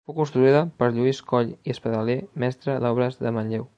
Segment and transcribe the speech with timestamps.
[0.09, 3.69] Fou construïda per Lluís Coll i Espadaler, mestre d'obres de Manlleu.